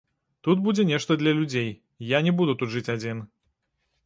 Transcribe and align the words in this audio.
Тут 0.47 0.63
будзе 0.67 0.85
нешта 0.91 1.17
для 1.23 1.33
людзей, 1.41 1.69
я 2.15 2.23
не 2.29 2.35
буду 2.41 2.57
тут 2.63 2.69
жыць 2.79 2.89
адзін. 2.97 3.23